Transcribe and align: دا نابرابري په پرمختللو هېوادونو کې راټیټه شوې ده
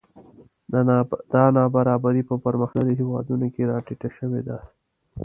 دا 1.35 1.43
نابرابري 1.57 2.21
په 2.29 2.35
پرمختللو 2.45 2.97
هېوادونو 2.99 3.47
کې 3.53 3.67
راټیټه 3.71 4.09
شوې 4.17 4.41
ده 4.47 4.57